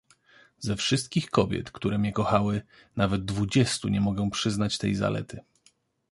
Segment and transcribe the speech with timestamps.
[0.59, 2.61] "Ze wszystkich kobiet, które mnie kochały,
[2.95, 5.39] nawet dwudziestu nie mogę przyznać tej zalety!"